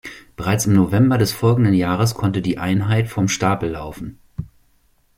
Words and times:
Bereits 0.35 0.65
im 0.65 0.73
November 0.73 1.19
des 1.19 1.31
folgenden 1.31 1.75
Jahres 1.75 2.15
konnte 2.15 2.41
die 2.41 2.57
Einheit 2.57 3.07
vom 3.07 3.27
Stapel 3.27 3.69
laufen. 3.69 4.17